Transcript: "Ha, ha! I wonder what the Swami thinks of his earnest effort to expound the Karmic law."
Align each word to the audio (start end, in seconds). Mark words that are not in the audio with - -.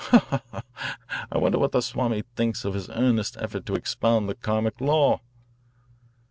"Ha, 0.03 0.41
ha! 0.51 0.63
I 1.31 1.37
wonder 1.37 1.59
what 1.59 1.73
the 1.73 1.79
Swami 1.81 2.23
thinks 2.35 2.65
of 2.65 2.73
his 2.73 2.89
earnest 2.89 3.37
effort 3.39 3.67
to 3.67 3.75
expound 3.75 4.27
the 4.27 4.33
Karmic 4.33 4.81
law." 4.81 5.21